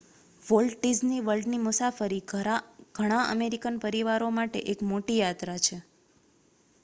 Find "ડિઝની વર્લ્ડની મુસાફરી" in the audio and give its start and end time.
0.77-2.21